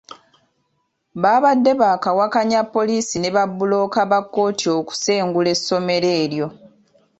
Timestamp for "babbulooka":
3.35-3.99